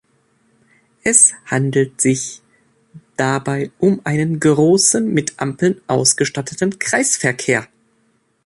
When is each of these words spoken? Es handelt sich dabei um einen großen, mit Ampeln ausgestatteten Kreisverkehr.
Es 1.03 1.35
handelt 1.45 2.01
sich 2.01 2.41
dabei 3.17 3.69
um 3.77 4.01
einen 4.03 4.39
großen, 4.39 5.07
mit 5.13 5.39
Ampeln 5.39 5.79
ausgestatteten 5.85 6.79
Kreisverkehr. 6.79 7.67